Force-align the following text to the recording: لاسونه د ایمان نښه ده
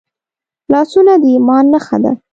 لاسونه 0.71 1.13
د 1.23 1.23
ایمان 1.33 1.65
نښه 1.73 1.97
ده 2.03 2.11